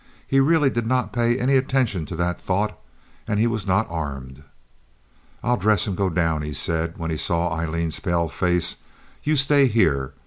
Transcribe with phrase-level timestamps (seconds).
[0.25, 2.75] He really did not pay any attention to that thought,
[3.27, 4.41] and he was not armed.
[5.43, 8.77] "I'll dress and go down," he said, when he saw Aileen's pale face.
[9.23, 10.13] "You stay here.